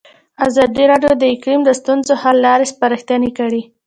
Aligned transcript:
ازادي 0.47 0.83
راډیو 0.91 1.11
د 1.17 1.23
اقلیم 1.33 1.61
د 1.65 1.69
ستونزو 1.79 2.13
حل 2.21 2.37
لارې 2.45 2.65
سپارښتنې 2.73 3.29
کړي. 3.39 3.61